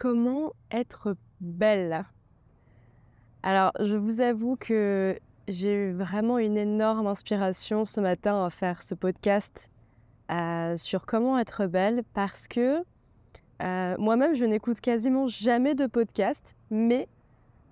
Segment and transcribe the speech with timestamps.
[0.00, 2.06] comment être belle?
[3.42, 8.82] Alors, je vous avoue que j'ai eu vraiment une énorme inspiration ce matin à faire
[8.82, 9.68] ce podcast
[10.30, 12.82] euh, sur comment être belle parce que
[13.62, 17.06] euh, moi-même, je n'écoute quasiment jamais de podcast, mais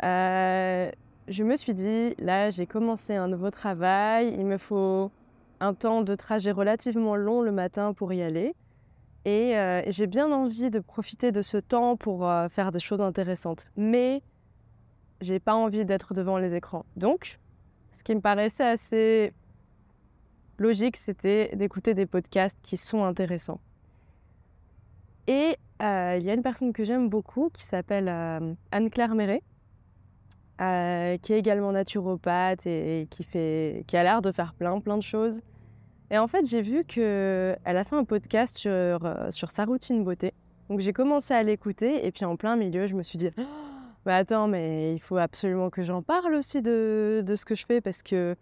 [0.04, 0.90] euh,
[1.28, 5.10] je me suis dit, là, j'ai commencé un nouveau travail, il me faut
[5.60, 8.54] un temps de trajet relativement long le matin pour y aller.
[9.24, 9.54] Et
[9.88, 12.20] j'ai bien envie de profiter de ce temps pour
[12.50, 13.66] faire des choses intéressantes.
[13.76, 14.22] Mais
[15.20, 16.86] j'ai pas envie d'être devant les écrans.
[16.96, 17.38] Donc,
[17.92, 19.32] ce qui me paraissait assez
[20.56, 23.60] logique, c'était d'écouter des podcasts qui sont intéressants.
[25.26, 28.08] Et il y a une personne que j'aime beaucoup qui s'appelle
[28.70, 29.42] Anne-Claire Méret,
[30.58, 35.42] qui est également naturopathe et, qui, qui a l'air de faire plein, plein de choses.
[36.10, 40.04] Et en fait, j'ai vu qu'elle a fait un podcast sur, euh, sur sa routine
[40.04, 40.32] beauté.
[40.70, 43.30] Donc j'ai commencé à l'écouter et puis en plein milieu, je me suis dit,
[44.06, 47.66] bah attends, mais il faut absolument que j'en parle aussi de, de, ce que je
[47.66, 48.36] fais parce que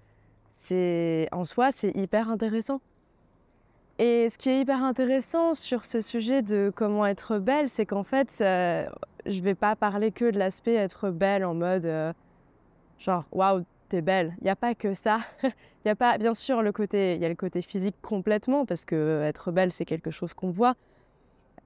[0.53, 2.81] c'est en soi, c'est hyper intéressant.
[3.98, 8.05] Et ce qui est hyper intéressant sur ce sujet de comment être belle, c'est qu'en
[8.05, 8.86] fait, je
[9.27, 12.12] je vais pas parler que de l'aspect être belle en mode euh,
[12.98, 14.34] genre waouh, t'es belle.
[14.41, 15.20] Il n'y a pas que ça.
[15.42, 15.53] Il
[15.87, 18.84] y a pas, bien sûr, le côté, il y a le côté physique complètement parce
[18.84, 20.75] que être belle, c'est quelque chose qu'on voit.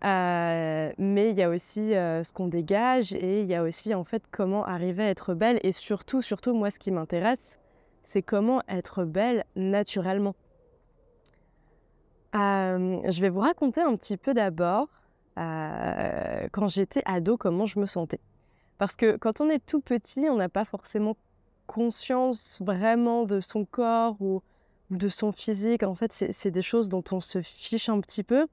[0.02, 3.94] Euh, mais il y a aussi euh, ce qu'on dégage et il y a aussi
[3.94, 7.58] en fait comment arriver à être belle et surtout, surtout moi, ce qui m'intéresse,
[8.02, 10.34] c'est comment être belle naturellement.
[12.34, 14.88] Euh, je vais vous raconter un petit peu d'abord
[16.52, 18.20] quand j'étais ado comment je me sentais.
[18.76, 21.16] Parce que quand on est tout petit, on n'a pas forcément
[21.70, 24.42] conscience vraiment de son corps ou,
[24.90, 25.84] de son physique.
[25.84, 28.48] En fait, c'est des choses dont on se fiche un petit peu.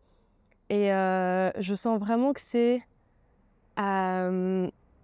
[0.69, 2.83] Et euh, je sens vraiment que c'est
[3.75, 4.29] à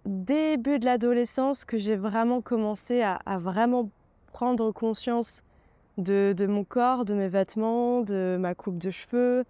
[0.06, 3.90] début de l'adolescence que j'ai vraiment commencé à, vraiment
[4.32, 5.42] prendre conscience
[5.98, 9.44] de, mon corps, de mes vêtements, de ma coupe de cheveux,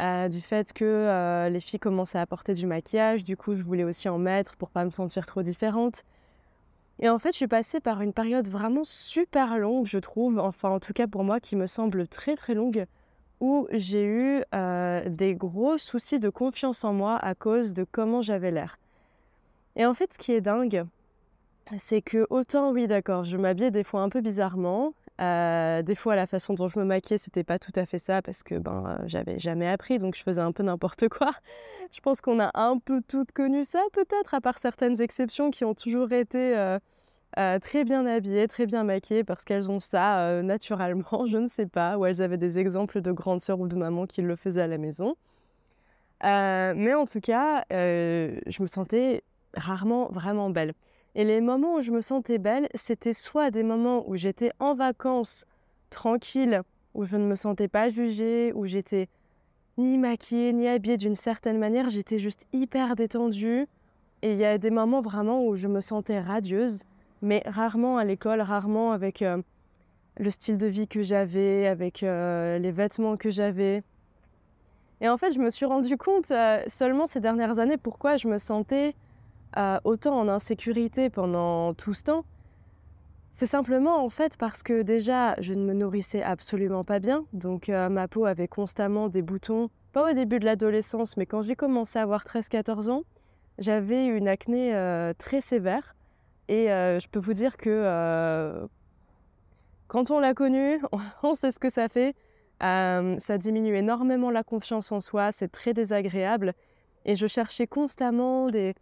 [0.00, 3.24] euh, du fait que euh, les filles commençaient à porter du maquillage.
[3.24, 6.04] Du coup, je voulais aussi en mettre pour pas me sentir trop différente.
[6.98, 10.70] Et en fait, je suis passée par une période vraiment super longue, je trouve, enfin
[10.70, 12.86] en tout cas pour moi, qui me semble très très longue,
[13.40, 14.42] où j'ai eu
[15.06, 18.78] des gros soucis de confiance en moi à cause de comment j'avais l'air.
[19.76, 20.86] Et en fait, ce qui est dingue,
[21.78, 26.14] c'est que autant, oui, d'accord, je m'habillais des fois un peu bizarrement, euh, des fois,
[26.14, 28.84] la façon dont je me maquillais, c'était pas tout à fait ça parce que ben,
[28.86, 31.30] euh, j'avais jamais appris, donc je faisais un peu n'importe quoi.
[31.90, 35.64] Je pense qu'on a un peu toutes connu ça, peut-être, à part certaines exceptions qui
[35.64, 41.26] ont toujours été euh, très bien habillées, très bien maquillées parce qu'elles ont ça naturellement,
[41.30, 44.06] je ne sais pas, ou elles avaient des exemples de grandes sœurs ou de maman
[44.06, 45.16] qui le faisaient à la maison.
[46.22, 49.22] mais en tout cas, je me sentais
[49.54, 50.74] rarement vraiment belle.
[51.18, 54.74] Et les moments où je me sentais belle, c'était soit des moments où j'étais en
[54.74, 55.46] vacances,
[55.88, 56.60] tranquille,
[56.92, 59.08] où je ne me sentais pas jugée, où j'étais
[59.78, 63.66] ni maquillée, ni habillée d'une certaine manière, j'étais juste hyper détendue.
[64.20, 66.82] Et il y a des moments vraiment où je me sentais radieuse,
[67.22, 69.40] mais rarement à l'école, rarement avec euh,
[70.18, 73.82] le style de vie que j'avais, avec euh, les vêtements que j'avais.
[75.00, 78.28] Et en fait, je me suis rendu compte euh, seulement ces dernières années pourquoi je
[78.28, 78.94] me sentais
[79.84, 82.24] autant en insécurité pendant tout ce temps,
[83.36, 87.68] c'est simplement en fait parce que déjà je ne me nourrissais absolument pas bien, donc
[87.68, 91.54] euh, ma peau avait constamment des boutons, pas au début de l'adolescence, mais quand j'ai
[91.54, 93.02] commencé à avoir 13-14 ans,
[93.58, 95.94] j'avais une acné euh, très sévère.
[96.48, 98.66] Et euh, je peux vous dire que
[99.86, 100.80] quand on l'a connu,
[101.22, 102.14] on sait ce que ça fait.
[102.58, 106.54] ça diminue énormément la confiance en soi, c'est très désagréable.
[107.04, 108.74] Et je cherchais constamment des,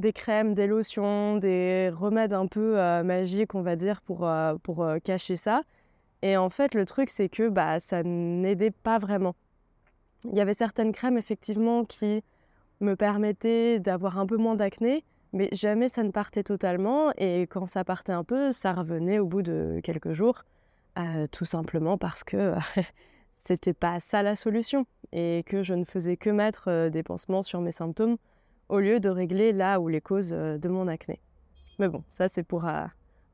[0.00, 4.56] des crèmes, des lotions, des remèdes un peu euh, magiques, on va dire, pour, euh,
[4.62, 5.62] pour euh, cacher ça.
[6.22, 9.34] Et en fait, le truc, c'est que bah, ça n'aidait pas vraiment.
[10.24, 12.22] Il y avait certaines crèmes, effectivement, qui
[12.80, 17.12] me permettaient d'avoir un peu moins d'acné, mais jamais ça ne partait totalement.
[17.16, 20.44] Et quand ça partait un peu, ça revenait au bout de quelques jours,
[21.30, 22.54] tout simplement parce que
[23.38, 27.62] c'était pas ça la solution et que je ne faisais que mettre des pansements sur
[27.62, 28.18] mes symptômes
[28.70, 31.18] au lieu de régler là où les causes euh, de mon acné.
[31.78, 32.84] Mais bon, ça c'est pour euh,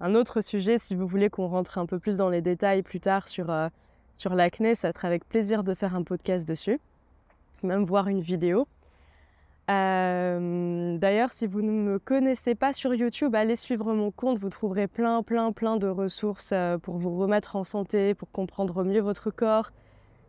[0.00, 0.78] un autre sujet.
[0.78, 3.68] Si vous voulez qu'on rentre un peu plus dans les détails plus tard sur, euh,
[4.16, 6.80] sur l'acné, ça sera avec plaisir de faire un podcast dessus,
[7.62, 8.66] même voir une vidéo.
[9.68, 14.38] D'ailleurs, si vous ne me connaissez pas sur YouTube, allez suivre mon compte.
[14.38, 19.00] Vous trouverez plein, plein, plein de ressources pour vous remettre en santé, pour comprendre mieux
[19.00, 19.72] votre corps,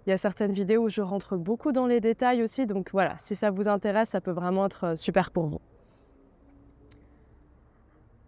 [0.08, 3.18] Il y a certaines vidéos où je rentre beaucoup dans les détails aussi, donc voilà,
[3.20, 5.60] si ça vous intéresse, ça peut vraiment être super pour vous.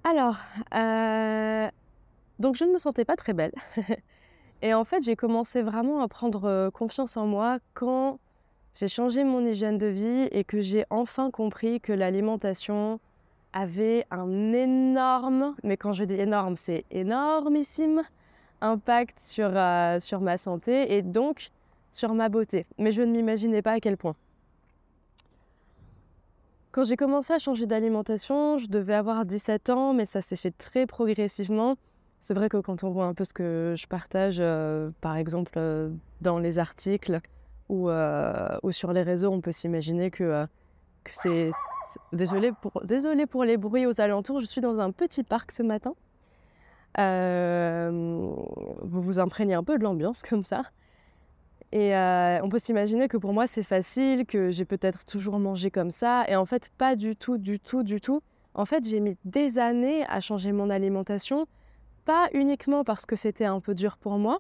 [0.03, 0.35] Alors,
[2.37, 3.53] donc je ne me sentais pas très belle.
[4.61, 8.19] Et en fait, j'ai commencé vraiment à prendre confiance en moi quand
[8.75, 12.99] j'ai changé mon hygiène de vie et que j'ai enfin compris que l'alimentation
[13.53, 18.01] avait un énorme, mais quand je dis énorme, c'est énormissime,
[18.59, 19.51] impact sur,
[20.01, 21.51] sur ma santé et donc
[21.91, 22.65] sur ma beauté.
[22.77, 24.15] Mais je ne m'imaginais pas à quel point.
[26.71, 30.51] Quand j'ai commencé à changer d'alimentation, je devais avoir 17 ans, mais ça s'est fait
[30.51, 31.77] très progressivement.
[32.21, 35.53] C'est vrai que quand on voit un peu ce que je partage, euh, par exemple
[35.57, 35.89] euh,
[36.21, 37.21] dans les articles
[37.69, 40.45] ou, euh, ou, sur les réseaux, on peut s'imaginer que,
[41.11, 41.49] c'est...
[42.13, 42.51] Désolée
[42.83, 45.95] désolé pour les bruits aux alentours, je suis dans un petit parc ce matin.
[48.83, 50.63] vous vous imprégnez un peu de l'ambiance comme ça.
[51.71, 55.91] Et on peut s'imaginer que pour moi c'est facile, que j'ai peut-être toujours mangé comme
[55.91, 56.25] ça.
[56.27, 58.21] Et en fait, pas du tout, du tout, du tout.
[58.55, 61.47] En fait, j'ai mis des années à changer mon alimentation
[62.05, 64.39] pas uniquement parce que c'était un peu dur pour moi,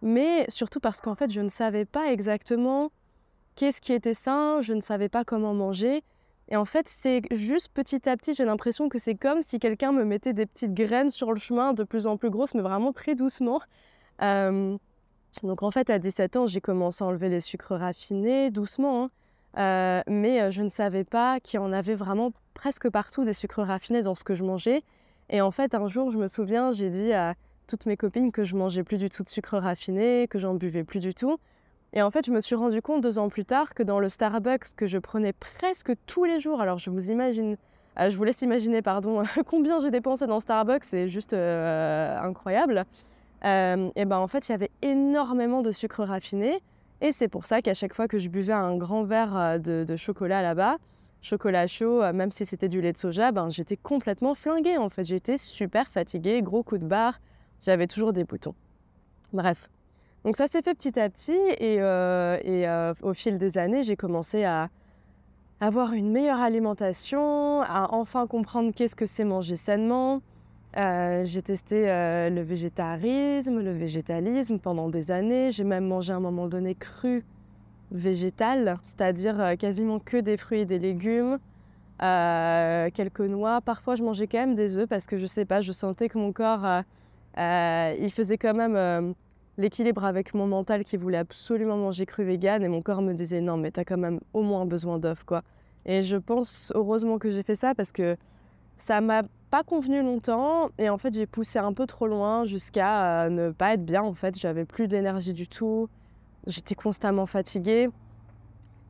[0.00, 2.90] mais surtout parce qu'en fait, je ne savais pas exactement
[3.56, 6.02] qu'est-ce qui était sain, je ne savais pas comment manger.
[6.48, 9.92] Et en fait, c'est juste petit à petit, j'ai l'impression que c'est comme si quelqu'un
[9.92, 12.92] me mettait des petites graines sur le chemin, de plus en plus grosses, mais vraiment
[12.92, 13.60] très doucement.
[15.42, 19.04] Donc en fait, à 17 ans, j'ai commencé à enlever les sucres raffinés, doucement.
[19.04, 19.10] Hein.
[19.56, 23.32] Euh, mais euh, je ne savais pas qu'il y en avait vraiment presque partout des
[23.32, 24.82] sucres raffinés dans ce que je mangeais.
[25.30, 27.34] Et en fait, un jour, je me souviens, j'ai dit à
[27.66, 30.84] toutes mes copines que je mangeais plus du tout de sucre raffiné, que j'en buvais
[30.84, 31.38] plus du tout.
[31.92, 34.08] Et en fait, je me suis rendu compte deux ans plus tard que dans le
[34.08, 37.56] Starbucks que je prenais presque tous les jours, alors je vous imagine,
[38.00, 42.84] euh, je vous laisse imaginer, pardon, combien j'ai dépensé dans Starbucks, c'est juste incroyable.
[43.44, 46.60] Euh, et ben en fait, il y avait énormément de sucre raffiné.
[47.00, 50.42] Et c'est pour ça qu'à chaque fois que je buvais un grand verre de chocolat
[50.42, 50.78] là-bas,
[51.24, 54.90] chocolat chaud, euh, même si c'était du lait de soja, ben, j'étais complètement flinguée en
[54.90, 55.04] fait.
[55.04, 57.18] J'étais super fatiguée, gros coup de barre,
[57.62, 58.54] j'avais toujours des boutons.
[59.32, 59.68] Bref.
[60.24, 63.96] Donc ça s'est fait petit à petit et, euh, euh, au fil des années, j'ai
[63.96, 64.68] commencé à
[65.60, 70.20] avoir une meilleure alimentation, à enfin comprendre qu'est-ce que c'est manger sainement.
[70.74, 75.50] J'ai testé le végétarisme, le végétalisme pendant des années.
[75.50, 77.24] J'ai même mangé à un moment donné cru
[77.94, 81.38] végétal, c'est-à-dire euh, quasiment que des fruits et des légumes,
[82.02, 83.60] euh, quelques noix.
[83.60, 86.18] Parfois, je mangeais quand même des œufs parce que je sais pas, je sentais que
[86.18, 86.64] mon corps,
[87.38, 89.14] euh, il faisait quand même
[89.56, 93.40] l'équilibre avec mon mental qui voulait absolument manger cru vegan et mon corps me disait
[93.40, 95.42] non, mais tu as quand même au moins besoin d'œufs, quoi.
[95.86, 98.16] Et je pense heureusement que j'ai fait ça parce que
[98.76, 99.22] ça m'a
[99.54, 103.74] pas convenu longtemps et en fait j'ai poussé un peu trop loin jusqu'à ne pas
[103.74, 105.88] être bien en fait j'avais plus d'énergie du tout
[106.46, 107.88] J'étais constamment fatiguée.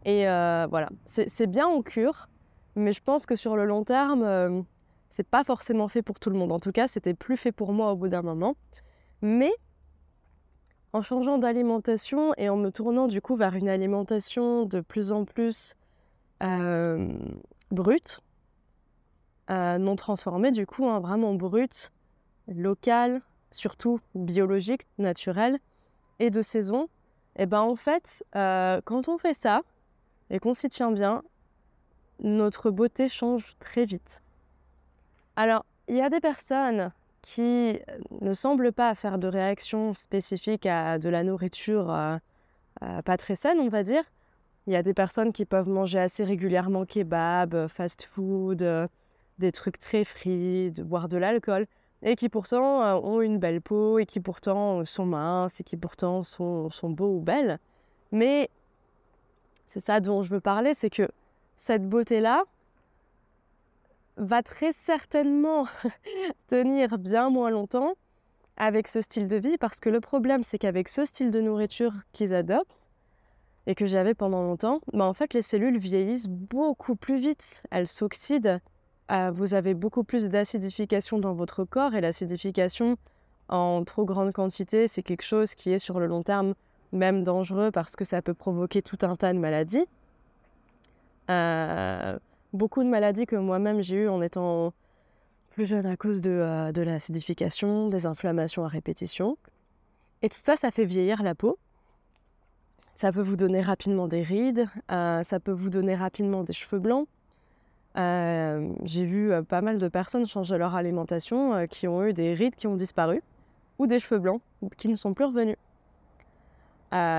[0.05, 2.29] Et euh, voilà, c'est bien en cure,
[2.77, 4.61] mais je pense que sur le long terme, euh,
[5.09, 6.53] c'est pas forcément fait pour tout le monde.
[6.53, 8.55] En tout cas, c'était plus fait pour moi au bout d'un moment.
[9.23, 9.53] Mais
[10.93, 15.25] en changeant d'alimentation et en me tournant du coup vers une alimentation de plus en
[15.25, 15.75] plus
[16.43, 17.09] euh,
[17.71, 18.21] brute,
[19.49, 21.93] non transformée du coup, hein, vraiment brute,
[22.49, 25.59] locale, surtout biologique, naturelle
[26.19, 26.89] et de saison,
[27.37, 29.63] et eh ben en fait, euh, quand on fait ça
[30.31, 31.23] et qu'on s'y tient bien,
[32.21, 34.23] notre beauté change très vite.
[35.35, 36.93] Alors, il y a des personnes
[37.23, 37.81] qui
[38.21, 42.17] ne semblent pas faire de réaction spécifique à de la nourriture euh,
[42.83, 44.05] euh, pas très saine, on va dire.
[44.69, 48.63] Il y a des personnes qui peuvent manger assez régulièrement kebab, fast food,
[49.39, 51.67] des trucs très frits, de boire de l'alcool
[52.03, 55.77] et qui pourtant euh, ont une belle peau et qui pourtant sont minces et qui
[55.77, 57.59] pourtant sont, sont beaux ou belles.
[58.13, 58.51] Mais
[59.67, 61.09] c'est ça dont je veux parler, c'est que
[61.57, 62.45] cette beauté-là
[64.17, 65.67] va très certainement
[66.49, 67.95] tenir bien moins longtemps
[68.57, 71.93] avec ce style de vie parce que le problème c'est qu'avec ce style de nourriture
[72.13, 72.87] qu'ils adoptent
[73.67, 77.87] et que j'avais pendant longtemps, bah en fait les cellules vieillissent beaucoup plus vite, elles
[77.87, 78.61] s'oxydent
[79.09, 82.97] ah, vous avez beaucoup plus d'acidification dans votre corps et l'acidification
[83.49, 86.55] en trop grande quantité, c'est quelque chose qui est sur le long terme
[86.93, 89.85] même dangereux parce que ça peut provoquer tout un tas de maladies.
[91.31, 92.19] Euh,
[92.53, 94.73] beaucoup de maladies que moi-même j'ai eues en étant
[95.51, 99.37] plus jeune à cause de, euh, de l'acidification, des inflammations à répétition.
[100.23, 101.59] Et tout ça, ça fait vieillir la peau.
[102.95, 106.79] Ça peut vous donner rapidement des rides, euh, ça peut vous donner rapidement des cheveux
[106.79, 107.09] blancs,
[107.97, 112.67] j'ai vu pas mal de personnes changer leur alimentation qui ont eu des rides qui
[112.67, 113.23] ont disparu
[113.79, 114.41] ou des cheveux blancs
[114.77, 115.57] qui ne sont plus revenus.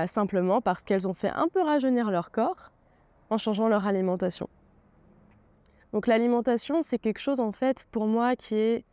[0.06, 2.72] simplement parce qu'elles ont fait un peu rajeunir leur corps
[3.30, 4.48] en changeant leur alimentation.
[5.92, 8.84] Donc l'alimentation, c'est quelque chose en fait pour moi qui est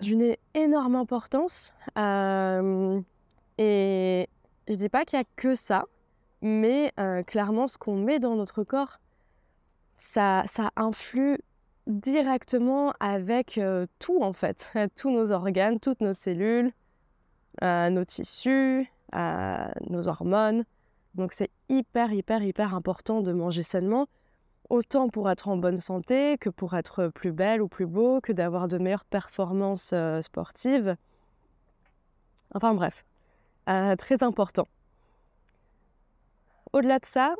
[0.00, 1.72] d'une énorme importance.
[1.96, 3.00] Euh,
[3.58, 4.28] et
[4.68, 5.84] je dis pas qu'il y a que ça,
[6.40, 9.00] mais euh, clairement ce qu'on met dans notre corps,
[9.98, 10.44] ça,
[10.76, 11.38] influe
[11.86, 16.72] directement avec euh, tout en fait, tous nos organes, toutes nos cellules,
[17.62, 20.64] nos tissus, nos hormones.
[21.14, 24.06] Donc c'est hyper, hyper, hyper important de manger sainement
[24.70, 28.32] autant pour être en bonne santé que pour être plus belle ou plus beau, que
[28.32, 30.96] d'avoir de meilleures performances euh, sportives.
[32.54, 33.04] Enfin bref,
[33.68, 34.68] euh, très important.
[36.72, 37.34] Au-delà de ça,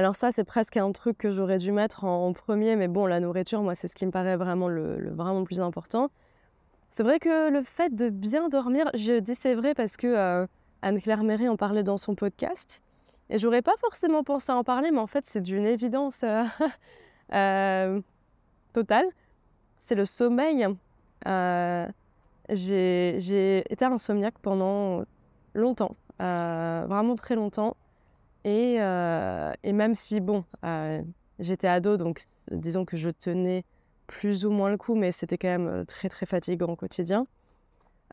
[0.00, 3.20] alors ça c'est presque un truc que j'aurais dû mettre en, premier, mais bon, la
[3.20, 6.10] nourriture, moi c'est ce qui me paraît vraiment le, vraiment plus important.
[6.88, 10.46] C'est vrai que le fait de bien dormir, je dis c'est vrai parce que euh,
[10.80, 12.82] Anne-Claire Méry en parlait dans son podcast,
[13.30, 16.44] et j'aurais pas forcément pensé à en parler, mais en fait, c'est d'une évidence euh,
[17.34, 18.00] euh,
[18.72, 19.06] totale.
[19.78, 20.66] C'est le sommeil.
[21.26, 21.86] Euh,
[22.48, 25.04] j'ai été insomniaque pendant
[25.54, 27.76] longtemps, vraiment très longtemps.
[28.44, 30.44] Et, et, même si, bon,
[31.38, 33.64] j'étais ado, donc disons que je tenais
[34.06, 37.26] plus ou moins le coup, mais c'était quand même très très fatigant au quotidien.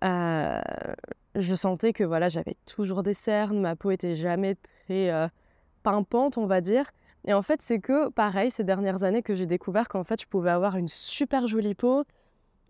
[0.02, 5.28] je sentais que voilà, j'avais toujours des cernes, ma peau était jamais très euh,
[5.84, 6.92] pimpante, on va dire.
[7.26, 10.28] Et en fait, c'est que, pareil, ces dernières années que j'ai découvert qu'en fait, je
[10.28, 12.04] pouvais avoir une super jolie peau,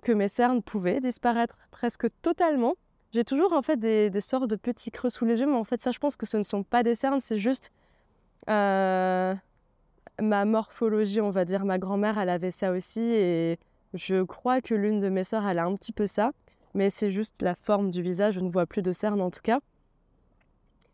[0.01, 2.75] que mes cernes pouvaient disparaître presque totalement.
[3.13, 5.81] J'ai toujours en fait des, sortes de petits creux sous les yeux, mais en fait,
[5.81, 7.71] ça, je pense que ce ne sont pas des cernes, c'est juste
[8.49, 9.33] euh,
[10.19, 11.65] ma morphologie, on va dire.
[11.65, 13.59] Ma grand-mère, elle avait ça aussi, et
[13.93, 16.31] je crois que l'une de mes sœurs, elle a un petit peu ça,
[16.73, 19.41] mais c'est juste la forme du visage, je ne vois plus de cernes en tout
[19.41, 19.59] cas.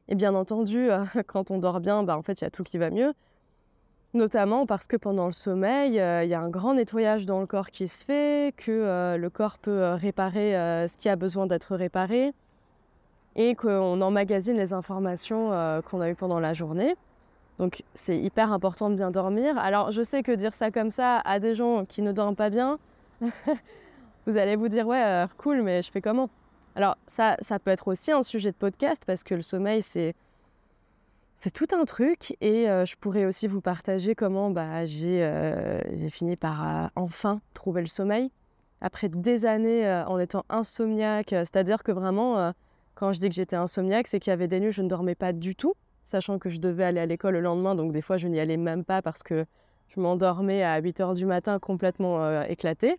[0.07, 0.89] Et bien entendu,
[1.27, 3.13] quand on dort bien, bah, en fait, il y a tout qui va mieux.
[4.13, 7.47] Notamment parce que pendant le sommeil, euh, il y a un grand nettoyage dans le
[7.47, 10.51] corps qui se fait, que euh, le corps peut réparer
[10.87, 12.33] ce qui a besoin d'être réparé
[13.35, 15.49] et qu'on emmagasine les informations
[15.89, 16.95] qu'on a eues pendant la journée.
[17.57, 19.57] Donc c'est hyper important de bien dormir.
[19.57, 22.51] Alors je sais que dire ça comme ça à des gens qui ne dorment pas
[22.51, 22.77] bien,
[24.27, 26.29] vous allez vous dire ouais, cool, mais je fais comment?
[26.75, 30.15] Alors ça, ça peut être aussi un sujet de podcast parce que le sommeil, c'est
[31.43, 36.89] c'est tout un truc et je pourrais aussi vous partager comment bah, j'ai fini par
[36.95, 38.31] enfin trouver le sommeil
[38.79, 41.31] après des années en étant insomniaque.
[41.31, 42.53] C'est-à-dire que vraiment,
[42.95, 44.87] quand je dis que j'étais insomniaque, c'est qu'il y avait des nuits où je ne
[44.87, 45.73] dormais pas du tout,
[46.05, 48.55] sachant que je devais aller à l'école le lendemain, donc des fois je n'y allais
[48.55, 49.45] même pas parce que
[49.89, 52.97] je m'endormais à 8 heures du matin complètement éclatée.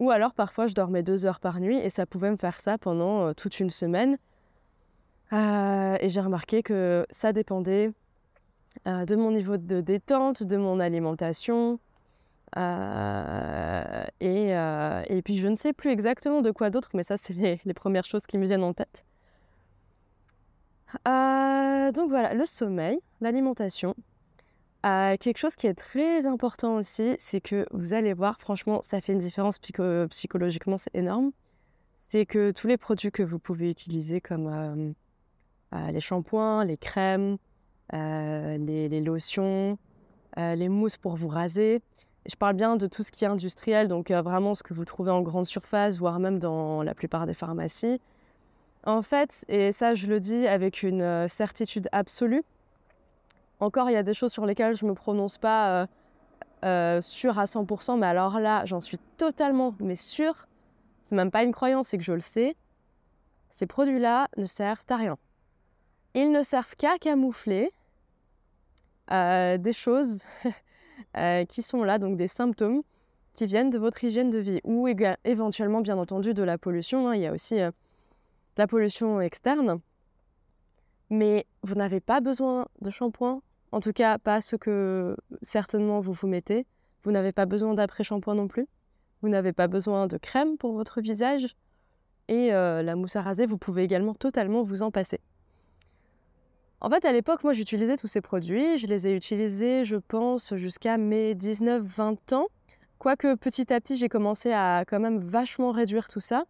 [0.00, 2.76] Ou alors parfois je dormais deux heures par nuit et ça pouvait me faire ça
[2.76, 4.18] pendant toute une semaine.
[5.32, 7.90] Euh, et j'ai remarqué que ça dépendait
[8.86, 11.78] euh, de mon niveau de détente, de mon alimentation.
[12.56, 17.74] Et, et, puis je ne sais plus exactement de quoi d'autre, mais ça c'est les,
[17.74, 19.04] premières choses qui me viennent en tête.
[21.04, 23.94] donc voilà, le sommeil, l'alimentation,
[24.82, 29.12] quelque chose qui est très important aussi, c'est que vous allez voir, franchement, ça fait
[29.12, 31.32] une différence psychologiquement, c'est énorme.
[32.08, 34.92] C'est que tous les produits que vous pouvez utiliser, comme euh, euh,
[35.72, 37.36] les shampoings, les crèmes,
[37.92, 39.78] euh, les, lotions,
[40.36, 41.82] les mousses pour vous raser,
[42.28, 45.10] je parle bien de tout ce qui est industriel, donc vraiment ce que vous trouvez
[45.10, 48.00] en grande surface, voire même dans la plupart des pharmacies.
[48.84, 52.42] En fait, et ça je le dis avec une certitude absolue,
[53.58, 55.86] encore, il y a des choses sur lesquelles je ne me prononce pas euh,
[56.64, 60.46] euh, sûre à 100%, mais alors là, j'en suis totalement mais sûre.
[61.02, 62.56] C'est même pas une croyance, c'est que je le sais.
[63.48, 65.16] Ces produits-là ne servent à rien.
[66.16, 67.70] Ils ne servent qu'à camoufler
[69.12, 70.24] euh, des choses
[71.48, 72.82] qui sont là, donc des symptômes
[73.34, 74.88] qui viennent de votre hygiène de vie ou
[75.24, 77.08] éventuellement, bien entendu, de la pollution.
[77.08, 77.16] Hein.
[77.16, 77.60] Il y a aussi
[78.56, 79.80] la pollution externe.
[81.10, 83.42] Mais vous n'avez pas besoin de shampoing,
[83.72, 86.66] en tout cas, pas ce que certainement vous vous mettez.
[87.04, 88.66] Vous n'avez pas besoin d'après-shampoing non plus.
[89.20, 91.56] Vous n'avez pas besoin de crème pour votre visage.
[92.28, 95.20] Et euh, la mousse à raser, vous pouvez également totalement vous en passer.
[96.80, 98.78] En fait, à l'époque, moi, j'utilisais tous ces produits.
[98.78, 102.46] Je les ai utilisés, je pense, jusqu'à mes 19-20 ans.
[102.98, 106.44] Quoique petit à petit, j'ai commencé à quand même vachement réduire tout ça.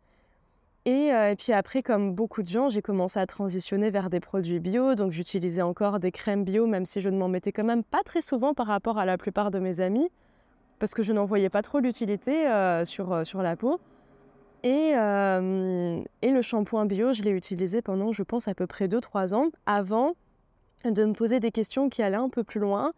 [0.86, 4.60] Euh, et, puis après, comme beaucoup de gens, j'ai commencé à transitionner vers des produits
[4.60, 4.94] bio.
[4.94, 8.02] Donc j'utilisais encore des crèmes bio, même si je ne m'en mettais quand même pas
[8.04, 10.08] très souvent par rapport à la plupart de mes amis,
[10.78, 13.80] parce que je n'en voyais pas trop l'utilité euh, sur, euh, sur la peau.
[14.68, 14.94] Et,
[16.22, 19.50] et le shampoing bio, je l'ai utilisé pendant, je pense, à peu près 2-3 ans
[19.64, 20.16] avant
[20.84, 22.92] de me poser des questions qui allaient un peu plus loin.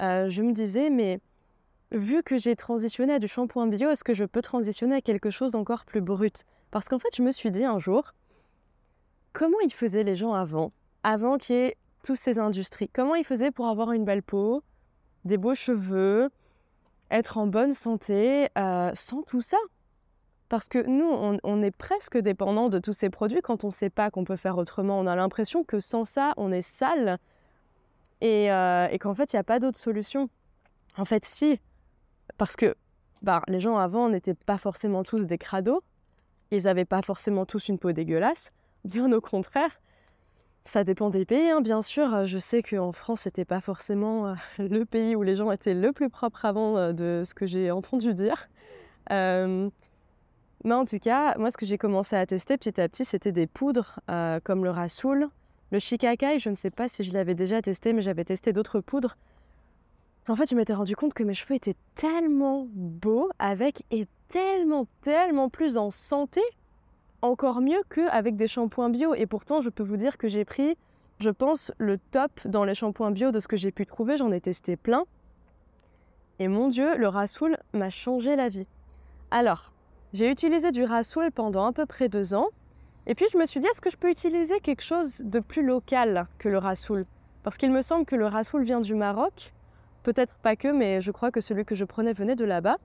[0.00, 1.20] je me disais, mais
[1.92, 5.30] vu que j'ai transitionné à du shampoing bio, est-ce que je peux transitionner à quelque
[5.30, 6.44] chose d'encore plus brut?
[6.70, 8.14] Parce qu'en fait, je me suis dit un jour,
[9.32, 10.72] comment ils faisaient les gens avant?
[11.02, 12.88] Avant qu'il y ait toutes ces industries.
[12.92, 14.62] Comment ils faisaient pour avoir une belle peau,
[15.24, 16.30] des beaux cheveux,
[17.10, 19.58] être en bonne santé, euh, sans tout ça?
[20.50, 21.08] Parce que nous,
[21.44, 24.34] on, est presque dépendant de tous ces produits quand on ne sait pas qu'on peut
[24.34, 24.98] faire autrement.
[24.98, 27.18] On a l'impression que sans ça, on est sale
[28.20, 30.28] et, euh, qu'en fait, il n'y a pas d'autre solution.
[30.98, 31.60] En fait, si,
[32.36, 32.74] parce que
[33.22, 35.82] bah, les gens avant n'étaient pas forcément tous des crados,
[36.50, 38.50] ils n'avaient pas forcément tous une peau dégueulasse,
[38.84, 39.80] bien au contraire.
[40.64, 42.26] Ça dépend des pays, hein, bien sûr.
[42.26, 45.92] Je sais qu'en France, c'était pas forcément euh, le pays où les gens étaient le
[45.92, 48.48] plus propres avant euh, de ce que j'ai entendu dire.
[50.64, 53.32] Mais en tout cas, moi, ce que j'ai commencé à tester petit à petit, c'était
[53.32, 54.00] des poudres
[54.44, 55.28] comme le Rasoul,
[55.70, 56.38] le Shikakai.
[56.38, 59.16] Je ne sais pas si je l'avais déjà testé, mais j'avais testé d'autres poudres
[60.30, 64.86] en fait, je m'étais rendu compte que mes cheveux étaient tellement beaux avec et tellement,
[65.02, 66.40] tellement plus en santé,
[67.20, 69.14] encore mieux qu'avec des shampoings bio.
[69.14, 70.76] Et pourtant, je peux vous dire que j'ai pris,
[71.18, 74.16] je pense, le top dans les shampoings bio de ce que j'ai pu trouver.
[74.16, 75.04] J'en ai testé plein.
[76.38, 78.66] Et mon Dieu, le Rasoul m'a changé la vie.
[79.32, 79.72] Alors,
[80.12, 82.48] j'ai utilisé du Rasoul pendant à peu près deux ans.
[83.06, 85.64] Et puis je me suis dit, est-ce que je peux utiliser quelque chose de plus
[85.64, 87.06] local que le Rasoul?
[87.42, 89.52] Parce qu'il me semble que le Rasoul vient du Maroc
[90.02, 92.78] Peut-être pas que, mais je crois que celui que je prenais venait de là-bas.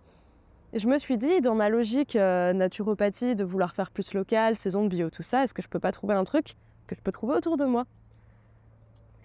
[0.74, 4.56] Et je me suis dit, dans ma logique euh, naturopathie, de vouloir faire plus local,
[4.56, 6.56] saison bio, tout ça, est-ce que je peux pas trouver un truc
[6.88, 7.86] que je peux trouver autour de moi?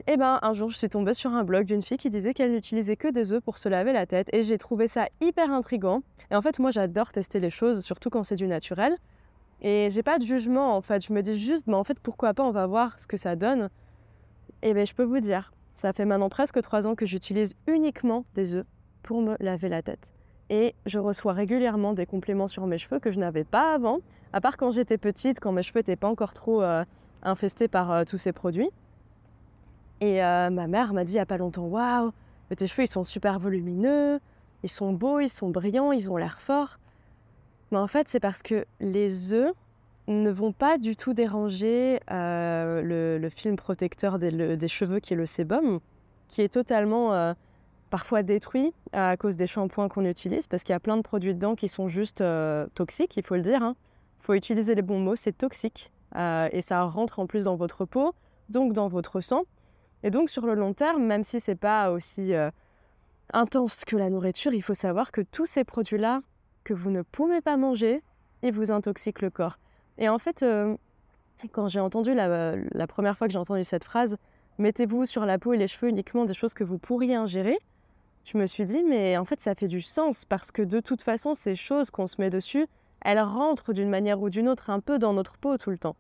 [0.07, 2.53] Eh ben, un jour, je suis tombée sur un blog d'une fille qui disait qu'elle
[2.53, 6.03] n'utilisait que des œufs pour se laver la tête, et j'ai trouvé ça hyper intrigant.
[6.31, 8.97] Et en fait, moi, j'adore tester les choses, surtout quand c'est du naturel.
[9.63, 11.05] Et j'ai pas de jugement, en fait.
[11.07, 13.37] Je me dis juste, mais en fait, pourquoi pas, on va voir ce que ça
[13.37, 13.69] donne.
[14.63, 18.25] Et ben, je peux vous dire, ça fait maintenant presque trois ans que j'utilise uniquement
[18.35, 18.67] des œufs
[19.03, 20.15] pour me laver la tête.
[20.49, 23.99] Et je reçois régulièrement des compléments sur mes cheveux que je n'avais pas avant,
[24.33, 26.85] à part quand j'étais petite, quand mes cheveux n'étaient pas encore trop euh,
[27.23, 28.71] infestés par euh, tous ces produits.
[30.01, 32.13] Et euh, ma mère m'a dit il n'y a pas longtemps Waouh,
[32.57, 34.19] tes cheveux ils sont super volumineux,
[34.63, 36.79] ils sont beaux, ils sont brillants, ils ont l'air forts.
[37.71, 39.55] Mais en fait, c'est parce que les œufs
[40.09, 45.27] ne vont pas du tout déranger euh, le, film protecteur des, cheveux qui est le
[45.27, 45.79] sébum,
[46.29, 47.35] qui est totalement euh,
[47.91, 51.35] parfois détruit à cause des shampoings qu'on utilise, parce qu'il y a plein de produits
[51.35, 52.25] dedans qui sont juste
[52.75, 53.59] toxiques, il faut le dire.
[53.61, 53.77] Il hein.
[54.19, 55.93] faut utiliser les bons mots, c'est toxique.
[56.17, 58.15] et ça rentre en plus dans votre peau,
[58.49, 59.45] donc dans votre sang.
[60.03, 62.33] Et donc sur le long terme, même si c'est pas aussi
[63.33, 66.23] intense que la nourriture, il faut savoir que tous ces produits-là
[66.65, 68.03] que vous ne pouvez pas manger,
[68.43, 69.59] ils vous intoxiquent le corps.
[69.99, 70.77] Et en fait, euh,
[71.53, 74.17] quand j'ai entendu la, première fois que j'ai entendu cette phrase,
[74.59, 77.59] mettez-vous sur la peau et les cheveux uniquement des choses que vous pourriez ingérer,
[78.25, 81.03] je me suis dit, mais en fait, ça fait du sens parce que de toute
[81.03, 82.67] façon, ces choses qu'on se met dessus,
[83.03, 85.97] elles rentrent d'une manière ou d'une autre un peu dans notre peau tout le temps.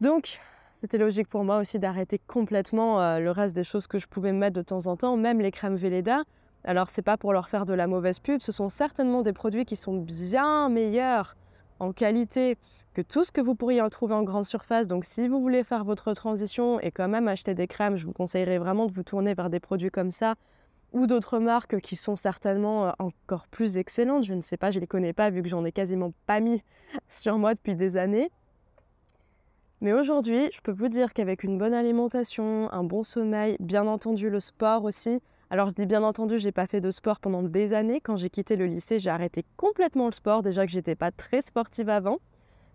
[0.00, 0.40] Donc,
[0.82, 4.32] c'était logique pour moi aussi d'arrêter complètement euh, le reste des choses que je pouvais
[4.32, 6.24] mettre de temps en temps, même les crèmes Velleda.
[6.64, 9.64] Alors, c'est pas pour leur faire de la mauvaise pub, ce sont certainement des produits
[9.64, 11.36] qui sont bien meilleurs
[11.78, 12.58] en qualité
[12.94, 14.88] que tout ce que vous pourriez en trouver en grande surface.
[14.88, 18.12] Donc si vous voulez faire votre transition et quand même acheter des crèmes, je vous
[18.12, 20.34] conseillerais vraiment de vous tourner vers des produits comme ça
[20.90, 24.24] ou d'autres marques qui sont certainement euh, encore plus excellentes.
[24.24, 26.40] Je ne sais pas, je ne les connais pas vu que j'en ai quasiment pas
[26.40, 26.60] mis
[27.08, 28.32] sur moi depuis des années.
[29.82, 34.30] Mais aujourd'hui, je peux vous dire qu'avec une bonne alimentation, un bon sommeil, bien entendu
[34.30, 37.74] le sport aussi, alors je dis bien entendu, j'ai pas fait de sport pendant des
[37.74, 38.00] années.
[38.00, 40.44] Quand j'ai quitté le lycée, j'ai arrêté complètement le sport.
[40.44, 42.18] Déjà que j'étais pas très sportive avant.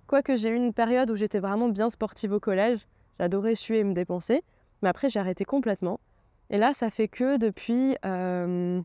[0.08, 2.90] Quoique j'ai eu une période où j'étais vraiment bien sportive au collège.
[3.22, 4.44] J'adorais suer et me dépenser.
[4.82, 6.02] Mais après, j'ai arrêté complètement.
[6.50, 8.82] Et là, ça fait que depuis, euh,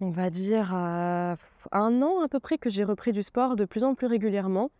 [0.00, 1.36] on va dire, euh,
[1.70, 4.70] un an à peu près que j'ai repris du sport de plus en plus régulièrement.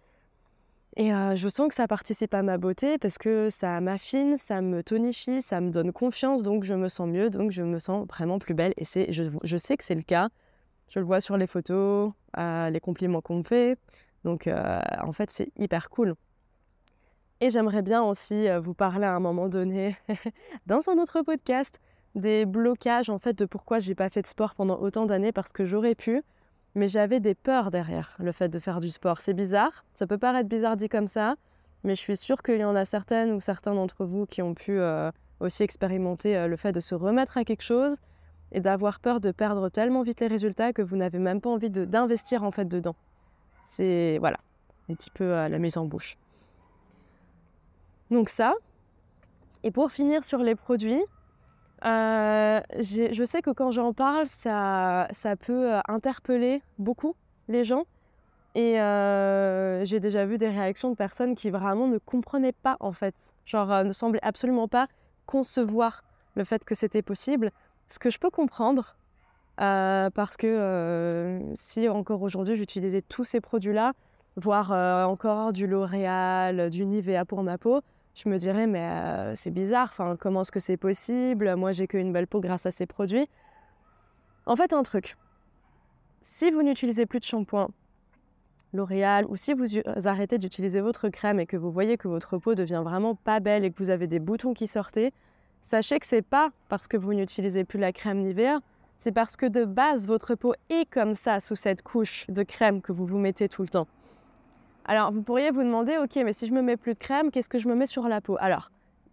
[1.01, 4.83] Et je sens que ça participe à ma beauté parce que ça m'affine, ça me
[4.83, 8.41] tonifie, ça me donne confiance, donc je me sens mieux, donc je me sens vraiment
[8.41, 8.75] plus belle.
[8.77, 10.29] Et c'est, je, sais que c'est le cas.
[10.89, 13.79] Je le vois sur les photos, les compliments qu'on me fait.
[14.25, 16.17] Donc en fait, c'est hyper cool.
[17.41, 19.97] Et j'aimerais bien aussi vous parler à un moment donné,
[20.67, 21.79] dans un autre podcast,
[22.17, 25.53] des blocages en fait de pourquoi j'ai pas fait de sport pendant autant d'années parce
[25.53, 26.25] que j'aurais pu,
[26.79, 29.21] mais j'avais des peurs derrière le fait de faire du sport.
[29.21, 31.35] C'est bizarre, ça peut paraître bizarre dit comme ça,
[31.85, 34.55] mais je suis sûre qu'il y en a certaines ou certains d'entre vous qui ont
[34.55, 35.11] pu euh,
[35.41, 37.97] aussi expérimenter euh, le fait de se remettre à quelque chose
[38.53, 41.69] et d'avoir peur de perdre tellement vite les résultats que vous n'avez même pas envie
[41.69, 42.97] d'investir en fait dedans.
[43.67, 44.39] C'est voilà,
[44.89, 46.17] un petit peu à la mise en bouche.
[48.11, 48.55] Donc ça.
[49.65, 51.03] Et pour finir sur les produits,
[51.85, 55.09] euh, je sais que quand j'en parle, ça,
[55.41, 57.15] peut euh, interpeller beaucoup
[57.49, 57.85] les gens.
[58.55, 62.93] Et euh, j'ai déjà vu des réactions de personnes qui vraiment ne comprenaient pas, en
[62.93, 63.15] fait.
[63.47, 64.89] Genre, ne semblaient absolument pas
[65.27, 66.03] concevoir
[66.35, 67.53] le fait que c'était possible.
[67.89, 68.97] Ce que je peux comprendre,
[69.57, 73.93] parce que si encore aujourd'hui j'utilisais tous ces produits-là,
[74.37, 74.71] voire
[75.09, 77.81] encore du L'Oréal, du Nivea pour ma peau,
[78.23, 81.55] je me dirais, mais c'est bizarre, enfin, comment est-ce que c'est possible?
[81.57, 83.29] Moi, j'ai qu'une belle peau grâce à ces produits.
[84.47, 85.17] En fait, un truc.
[86.21, 87.69] Si vous n'utilisez plus de shampoing
[88.75, 89.65] L'Oréal, ou si vous
[90.05, 93.65] arrêtez d'utiliser votre crème et que vous voyez que votre peau devient vraiment pas belle
[93.65, 94.99] et que vous avez des boutons qui sortent,
[95.63, 98.59] sachez que c'est pas parce que vous n'utilisez plus la crème Nivea,
[98.99, 102.83] c'est parce que de base, votre peau est comme ça sous cette couche de crème
[102.83, 103.87] que vous vous mettez tout le temps.
[104.91, 107.51] Alors, vous pourriez vous demander, ok, mais si je me mets plus de crème, qu'est-ce
[107.51, 108.39] que je me mets sur la peau?
[108.41, 108.71] Alors,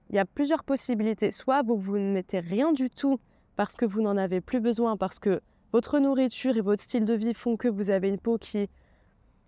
[0.10, 1.32] il y a plusieurs possibilités.
[1.32, 3.20] Soit vous, ne mettez rien du tout
[3.58, 5.42] parce que vous n'en avez plus besoin, parce que
[5.74, 8.70] votre nourriture et votre style de vie font que vous avez une peau qui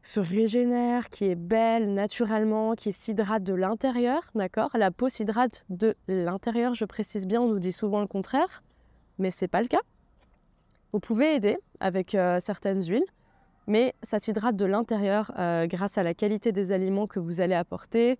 [0.01, 4.71] se régénère, qui est belle naturellement, qui s'hydrate de l'intérieur, d'accord?
[4.73, 8.63] La peau s'hydrate de l'intérieur, je précise bien, on nous dit souvent le contraire,
[9.17, 9.81] mais ce n'est pas le cas.
[10.91, 13.05] Vous pouvez aider avec euh, certaines huiles
[13.67, 17.53] mais ça s'hydrate de l'intérieur euh, grâce à la qualité des aliments que vous allez
[17.53, 18.17] apporter,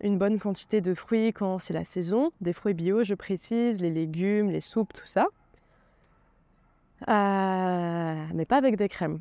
[0.00, 3.90] une bonne quantité de fruits quand c'est la saison, des fruits bio, je précise, les
[3.90, 5.26] légumes, les soupes, tout ça.
[7.08, 9.20] Euh, mais pas avec des crèmes.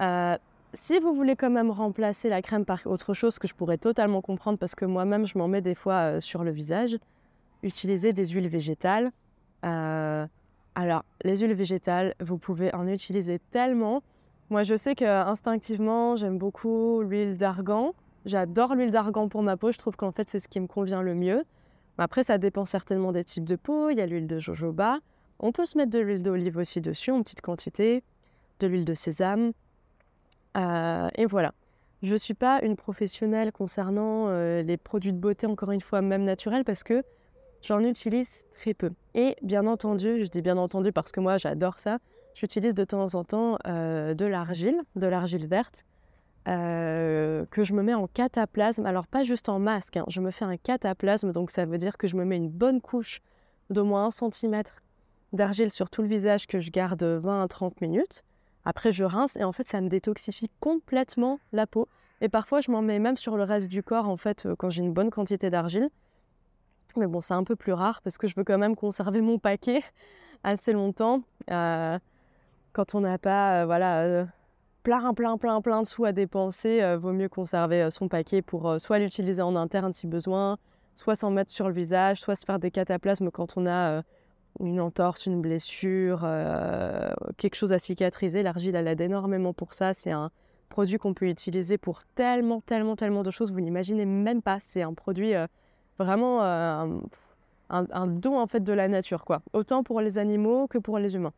[0.00, 0.36] Euh,
[0.74, 4.20] si vous voulez quand même remplacer la crème par autre chose que je pourrais totalement
[4.20, 6.98] comprendre parce que moi-même je m'en mets des fois sur le visage,
[7.62, 9.12] utilisez des huiles végétales.
[9.62, 14.02] alors, les huiles végétales, vous pouvez en utiliser tellement.
[14.50, 17.94] Moi, je sais qu'instinctivement, j'aime beaucoup l'huile d'argan.
[18.24, 19.72] J'adore l'huile d'argan pour ma peau.
[19.72, 21.44] Je trouve qu'en fait, c'est ce qui me convient le mieux.
[21.98, 23.90] après, ça dépend certainement des types de peau.
[23.90, 25.00] Il y a l'huile de jojoba.
[25.38, 28.02] On peut se mettre de l'huile d'olive aussi dessus, en petite quantité.
[28.60, 29.52] De l'huile de sésame.
[30.56, 31.52] Euh, et voilà.
[32.02, 36.00] Je ne suis pas une professionnelle concernant euh, les produits de beauté, encore une fois,
[36.00, 37.02] même naturels, parce que
[37.60, 38.92] j'en utilise très peu.
[39.14, 41.98] Et bien entendu, je dis bien entendu parce que moi, j'adore ça
[42.38, 45.84] j'utilise de temps en temps euh, de l'argile, de l'argile verte,
[46.46, 48.86] euh, que je me mets en cataplasme.
[48.86, 50.04] Alors pas juste en masque, hein.
[50.08, 52.80] je me fais un cataplasme, donc ça veut dire que je me mets une bonne
[52.80, 53.20] couche
[53.70, 54.62] d'au moins 1 cm
[55.32, 58.22] d'argile sur tout le visage que je garde 20 à 30 minutes.
[58.64, 61.88] Après, je rince et en fait, ça me détoxifie complètement la peau.
[62.20, 64.70] Et parfois, je m'en mets même sur le reste du corps, en fait, euh, quand
[64.70, 65.88] j'ai une bonne quantité d'argile.
[66.96, 69.38] Mais bon, c'est un peu plus rare parce que je veux quand même conserver mon
[69.38, 69.82] paquet
[70.44, 71.22] assez longtemps.
[72.78, 74.24] Quand on n'a pas euh, voilà, euh,
[74.84, 78.80] plein, plein, plein, plein de sous à dépenser, euh, vaut mieux conserver son paquet pour
[78.80, 80.58] soit l'utiliser en interne si besoin,
[80.94, 84.04] soit s'en mettre sur le visage, soit se faire des cataplasmes quand on a
[84.60, 86.20] une entorse, une blessure,
[87.36, 88.44] quelque chose à cicatriser.
[88.44, 89.92] L'argile, elle aide énormément pour ça.
[89.92, 90.30] C'est un
[90.68, 93.50] produit qu'on peut utiliser pour tellement, tellement, tellement de choses.
[93.50, 94.58] Vous n'imaginez même pas.
[94.60, 95.32] C'est un produit
[95.98, 97.00] vraiment un,
[97.70, 99.42] un, don en fait de la nature, quoi.
[99.52, 101.32] Autant pour les animaux que pour les humains.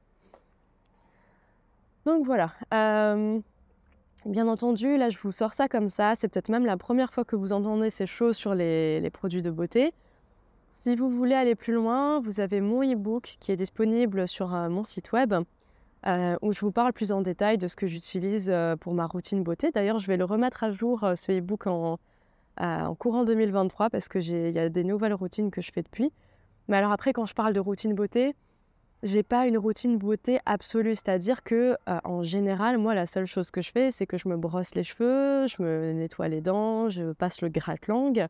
[2.06, 2.52] Donc voilà.
[2.72, 3.38] Euh,
[4.24, 6.14] bien entendu, là je vous sors ça comme ça.
[6.14, 9.50] C'est peut-être même la première fois que vous entendez ces choses sur les, produits de
[9.50, 9.92] beauté.
[10.72, 14.68] Si vous voulez aller plus loin, vous avez mon e-book qui est disponible sur euh,
[14.70, 15.34] mon site web
[16.06, 19.42] euh, où je vous parle plus en détail de ce que j'utilise pour ma routine
[19.42, 19.70] beauté.
[19.70, 21.98] D'ailleurs, je vais le remettre à jour, ce e-book, en,
[22.58, 26.10] en, courant 2023 parce qu'il y a des nouvelles routines que je fais depuis.
[26.68, 28.34] Mais alors après, quand je parle de routine beauté,
[29.02, 33.50] j'ai pas une routine beauté absolue, c'est-à-dire que euh, en général, moi, la seule chose
[33.50, 36.90] que je fais, c'est que je me brosse les cheveux, je me nettoie les dents,
[36.90, 38.26] je passe le gratte-langue.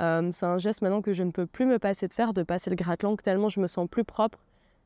[0.00, 2.42] Euh, c'est un geste maintenant que je ne peux plus me passer de faire, de
[2.44, 4.38] passer le gratte-langue tellement je me sens plus propre.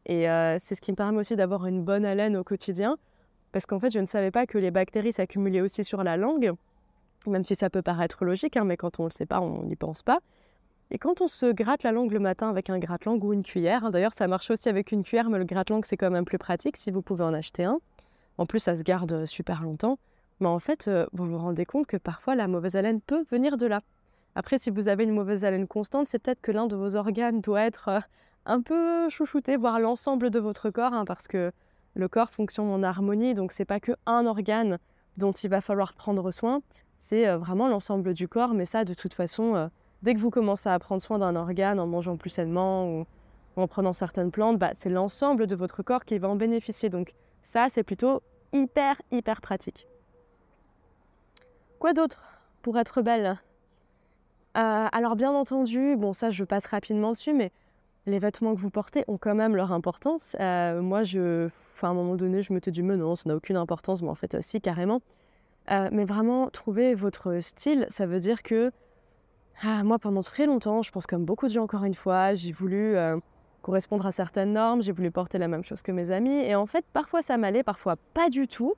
[0.06, 2.96] Et euh, c'est ce qui me permet aussi d'avoir une bonne haleine au quotidien,
[3.52, 6.52] parce qu'en fait, je ne savais pas que les bactéries s'accumulaient aussi sur la langue,
[7.26, 9.64] même si ça peut paraître logique, hein, mais quand on ne le sait pas, on
[9.64, 10.20] n'y pense pas.
[10.90, 13.84] Et quand on se gratte la langue le matin avec un gratte-langue ou une cuillère,
[13.84, 16.38] hein, d'ailleurs ça marche aussi avec une cuillère, mais le gratte-langue c'est quand même plus
[16.38, 17.80] pratique si vous pouvez en acheter un.
[18.38, 19.98] En plus ça se garde euh, super longtemps.
[20.38, 23.56] Mais en fait, euh, vous vous rendez compte que parfois la mauvaise haleine peut venir
[23.56, 23.80] de là.
[24.34, 27.40] Après, si vous avez une mauvaise haleine constante, c'est peut-être que l'un de vos organes
[27.40, 28.00] doit être euh,
[28.44, 31.50] un peu chouchouté, voire l'ensemble de votre corps, hein, parce que
[31.94, 34.78] le corps fonctionne en harmonie, donc c'est pas que un organe
[35.16, 36.60] dont il va falloir prendre soin,
[36.98, 38.52] c'est vraiment l'ensemble du corps.
[38.52, 39.70] Mais ça, de toute façon,
[40.02, 43.06] dès que vous commencez à prendre soin d'un organe en mangeant plus sainement ou
[43.56, 46.90] en prenant certaines plantes, bah, c'est l'ensemble de votre corps qui va en bénéficier.
[46.90, 49.86] Donc ça, c'est plutôt hyper, hyper pratique.
[51.78, 52.22] Quoi d'autre
[52.62, 53.38] pour être belle?
[54.54, 57.52] Alors bien entendu, bon ça je passe rapidement dessus, mais
[58.06, 60.34] les vêtements que vous portez ont quand même leur importance.
[60.40, 61.48] moi, je,
[61.82, 64.08] à un moment donné, je me suis dit, mais non, ça n'a aucune importance, mais
[64.08, 65.02] en fait, aussi, carrément.
[65.68, 68.70] mais vraiment, trouver votre style, ça veut dire que
[69.62, 72.52] ah, moi, pendant très longtemps, je pense comme beaucoup de gens, encore une fois, j'ai
[72.52, 72.96] voulu
[73.62, 76.36] correspondre à certaines normes, j'ai voulu porter la même chose que mes amis.
[76.36, 78.74] Et en fait, parfois ça m'allait, parfois pas du tout.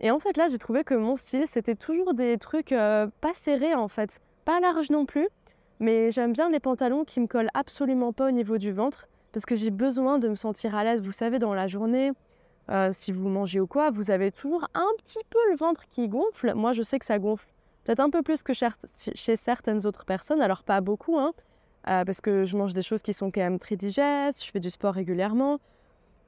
[0.00, 3.74] Et en fait, là, j'ai trouvé que mon style, c'était toujours des trucs pas serrés,
[3.74, 4.20] en fait.
[4.44, 5.28] Pas larges non plus.
[5.80, 9.08] Mais j'aime bien les pantalons qui me collent absolument pas au niveau du ventre.
[9.32, 11.02] Parce que j'ai besoin de me sentir à l'aise.
[11.02, 12.12] Vous savez, dans la journée,
[12.92, 16.54] si vous mangez ou quoi, vous avez toujours un petit peu le ventre qui gonfle.
[16.54, 17.48] Moi, je sais que ça gonfle
[17.84, 21.32] Peut-être un peu plus que chez certaines autres personnes, alors pas beaucoup, hein,
[21.88, 24.60] euh, parce que je mange des choses qui sont quand même très digestes, je fais
[24.60, 25.60] du sport régulièrement.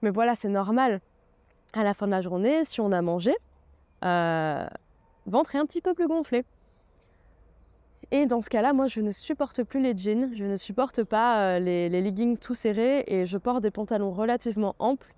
[0.03, 1.01] Mais voilà, c'est normal.
[1.73, 3.35] À la fin de la journée, si on a mangé,
[4.05, 4.67] euh,
[5.25, 6.45] ventre est un petit peu plus gonflé.
[8.11, 11.41] Et dans ce cas-là, moi, je ne supporte plus les jeans, je ne supporte pas
[11.41, 15.13] euh, les, les, leggings tout serrés et je porte des pantalons relativement amples.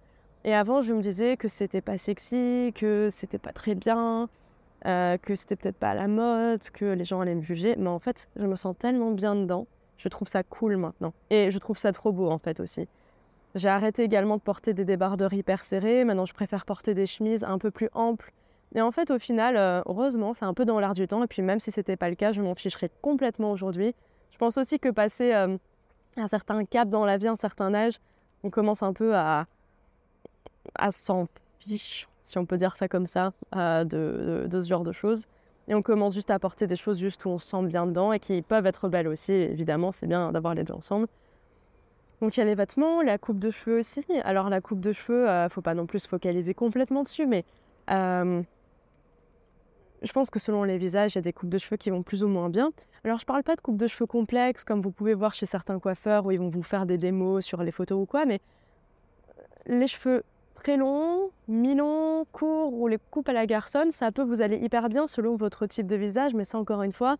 [0.44, 4.28] Et avant, je me disais que c'était pas sexy, que c'était pas très bien,
[4.86, 7.74] euh, que c'était peut-être pas à la mode, que les gens allaient me juger.
[7.76, 9.66] Mais en fait, je me sens tellement bien dedans.
[9.96, 11.12] Je trouve ça cool maintenant.
[11.30, 12.86] Et je trouve ça trop beau en fait aussi.
[13.54, 16.04] J'ai arrêté également de porter des débardeurs hyper serrés.
[16.04, 18.32] Maintenant, je préfère porter des chemises un peu plus amples.
[18.74, 21.24] Et en fait, au final, euh, heureusement, c'est un peu dans l'air du temps.
[21.24, 23.94] Et puis, même si c'était pas le cas, je m'en ficherais complètement aujourd'hui.
[24.30, 25.56] Je pense aussi que passer euh,
[26.16, 27.98] un certain cap dans la vie, un certain âge,
[28.44, 29.46] on commence un peu à,
[30.74, 31.26] à s'en
[31.58, 35.24] fiche si on peut dire ça comme ça, euh, de, ce genre de choses.
[35.66, 38.12] Et on commence juste à apporter des choses juste où on se sent bien dedans
[38.12, 39.32] et qui peuvent être belles aussi.
[39.32, 41.08] Évidemment, c'est bien d'avoir les deux ensemble.
[42.20, 44.04] Donc il y a les vêtements, la coupe de cheveux aussi.
[44.24, 47.44] Alors la coupe de cheveux, euh, faut pas non plus se focaliser complètement dessus, mais
[47.90, 48.42] euh,
[50.02, 52.02] je pense que selon les visages, il y a des coupes de cheveux qui vont
[52.02, 52.70] plus ou moins bien.
[53.04, 55.78] Alors je parle pas de coupe de cheveux complexes comme vous pouvez voir chez certains
[55.78, 58.40] coiffeurs où ils vont vous faire des démos sur les photos ou quoi, mais
[59.66, 60.24] les cheveux
[60.58, 64.88] très long, mi-long, court ou les coupes à la garçonne, ça peut vous aller hyper
[64.88, 67.16] bien selon votre type de visage, mais ça encore une fois,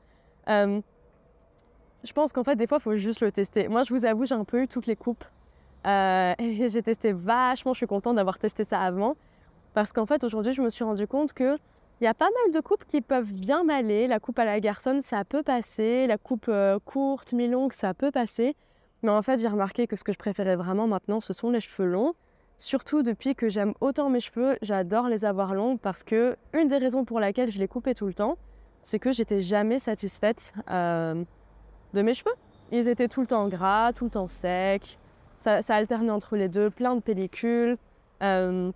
[0.48, 0.81] euh,
[2.05, 3.68] je pense qu'en fait des fois il faut juste le tester.
[3.68, 5.24] Moi je vous avoue j'ai un peu eu toutes les coupes
[5.87, 9.16] euh, et j'ai testé vachement, je suis contente d'avoir testé ça avant
[9.74, 11.57] parce qu'en fait aujourd'hui je me suis rendu compte que
[12.01, 14.07] il y a pas mal de coupes qui peuvent bien m'aller.
[14.07, 18.11] La coupe à la garçonne ça peut passer, la coupe euh, courte, mi-longue ça peut
[18.11, 18.55] passer,
[19.03, 21.61] mais en fait j'ai remarqué que ce que je préférais vraiment maintenant ce sont les
[21.61, 22.14] cheveux longs.
[22.59, 26.79] Surtout depuis que j'aime autant mes cheveux, j'adore les avoir longs parce que une des
[26.79, 28.37] raisons pour laquelle je les coupais tout le temps,
[28.83, 31.23] c'est que j'étais jamais satisfaite euh,
[31.94, 32.35] de mes cheveux.
[32.73, 34.99] Ils étaient tout le temps gras, tout le temps secs.
[35.37, 37.79] Ça, alternait entre les deux, plein de pellicules.
[38.25, 38.73] Euh,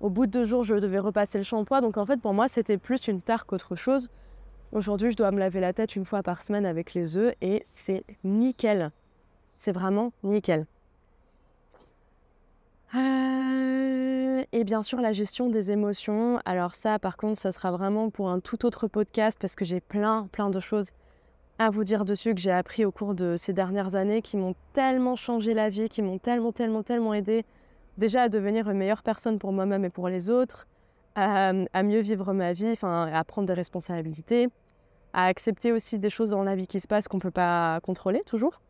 [0.00, 1.82] au bout de deux jours, je devais repasser le shampoing.
[1.82, 4.08] Donc en fait, pour moi, c'était plus une tare qu'autre chose.
[4.72, 7.60] Aujourd'hui, je dois me laver la tête une fois par semaine avec les œufs et
[7.62, 8.90] c'est nickel.
[9.58, 10.66] C'est vraiment nickel.
[12.96, 16.40] Euh, et bien sûr, la gestion des émotions.
[16.44, 19.80] Alors ça, par contre, ça sera vraiment pour un tout autre podcast parce que j'ai
[19.80, 20.90] plein, plein de choses
[21.58, 24.54] à vous dire dessus que j'ai appris au cours de ces dernières années qui m'ont
[24.74, 27.44] tellement changé la vie, qui m'ont tellement, tellement, tellement aidé
[27.98, 30.66] déjà à devenir une meilleure personne pour moi-même et pour les autres,
[31.14, 34.48] à, à mieux vivre ma vie, enfin, à prendre des responsabilités,
[35.14, 37.80] à accepter aussi des choses dans la vie qui se passent qu'on ne peut pas
[37.82, 38.60] contrôler toujours.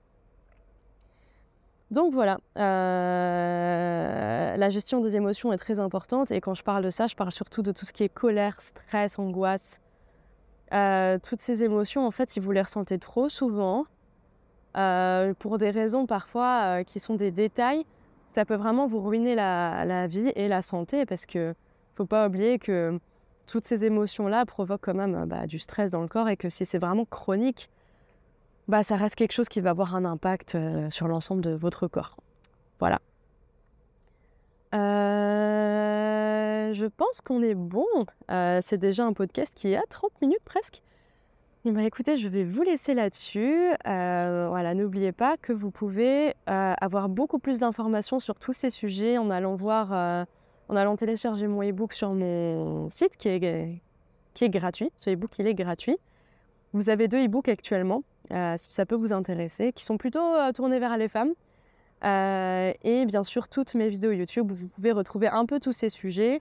[1.93, 6.91] Donc voilà, euh, la gestion des émotions est très importante et quand je parle de
[6.91, 9.81] ça, je parle surtout de tout ce qui est colère, stress, angoisse.
[10.75, 13.85] Euh, toutes ces émotions, en fait, si vous les ressentez trop souvent,
[14.77, 17.87] euh, pour des raisons parfois qui sont des détails,
[18.33, 21.55] ça peut vraiment vous ruiner la, vie et la santé parce que
[21.95, 22.99] faut pas oublier que
[23.47, 26.65] toutes ces émotions-là provoquent quand même bah, du stress dans le corps et que si
[26.65, 27.71] c'est vraiment chronique,
[28.69, 31.87] bah, ça reste quelque chose qui va avoir un impact euh, sur l'ensemble de votre
[31.87, 32.17] corps.
[32.81, 33.01] Voilà.
[34.75, 35.95] Euh,
[36.75, 37.87] je pense qu'on est bon.
[38.31, 40.83] Euh, c'est déjà un podcast qui est à 30 minutes presque.
[41.65, 43.71] Eh ben, écoutez, je vais vous laisser là-dessus.
[43.85, 49.31] voilà, n'oubliez pas que vous pouvez avoir beaucoup plus d'informations sur tous ces sujets en
[49.31, 50.27] allant voir,
[50.69, 53.83] en allant télécharger mon e-book sur mon site qui est,
[54.35, 54.93] qui est gratuit.
[54.97, 55.99] Ce e-book, il est gratuit.
[56.73, 58.05] Vous avez deux e-books actuellement.
[58.33, 61.33] Euh, si ça peut vous intéresser, qui sont plutôt euh, tournés vers les femmes.
[62.05, 65.89] Euh, et bien sûr, toutes mes vidéos YouTube vous pouvez retrouver un peu tous ces
[65.89, 66.41] sujets.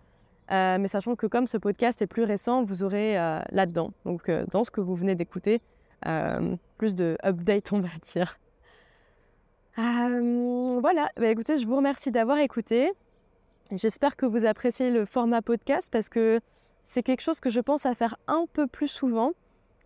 [0.49, 3.15] mais sachant que comme ce podcast est plus récent, vous aurez
[3.51, 5.61] là-dedans, donc dans ce que vous venez d'écouter,
[6.77, 8.37] plus de update, on va dire.
[9.77, 12.91] voilà, bah, écoutez, je vous remercie d'avoir écouté.
[13.71, 16.39] J'espère que vous appréciez le format podcast parce que
[16.83, 19.31] c'est quelque chose que je pense à faire un peu plus souvent.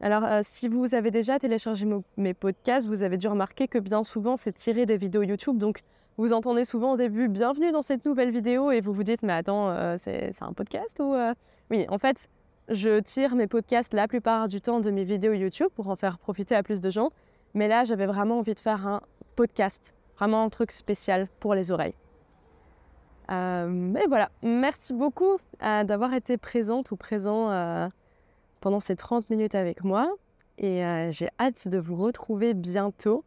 [0.01, 1.85] Alors, si vous avez déjà téléchargé
[2.17, 5.57] mes podcasts, vous avez dû remarquer que bien souvent, c'est tiré des vidéos YouTube.
[5.57, 5.81] Donc,
[6.17, 9.33] vous entendez souvent au début «Bienvenue dans cette nouvelle vidéo» et vous vous dites «Mais
[9.33, 11.15] attends, c'est un podcast ou…
[11.69, 12.29] Oui, en fait,
[12.69, 16.17] je tire mes podcasts la plupart du temps de mes vidéos YouTube pour en faire
[16.17, 17.09] profiter à plus de gens.
[17.53, 19.01] Mais là, j'avais vraiment envie de faire un
[19.35, 21.95] podcast, vraiment un truc spécial pour les oreilles.
[23.31, 27.87] Euh, mais voilà, merci beaucoup euh, d'avoir été présente ou présent euh,
[28.59, 30.11] pendant ces 30 minutes avec moi.
[30.57, 33.23] Et j'ai hâte de vous retrouver bientôt.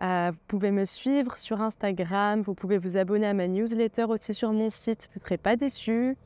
[0.00, 4.52] vous pouvez me suivre sur Instagram, vous pouvez vous abonner à ma newsletter aussi sur
[4.52, 6.16] mon site, vous ne serez pas déçus.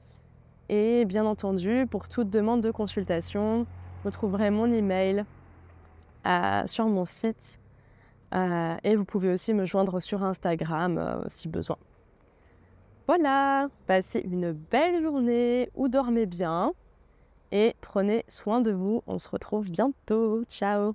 [0.69, 3.67] Et bien entendu, pour toute demande de consultation,
[4.05, 5.25] vous trouverez mon email
[6.67, 7.59] sur mon site.
[8.33, 11.79] et vous pouvez aussi me joindre sur Instagram si besoin.
[13.07, 16.73] Voilà, passez une belle journée ou dormez bien
[17.53, 19.03] et prenez soin de vous.
[19.07, 20.45] On se retrouve bientôt.
[20.49, 20.95] Ciao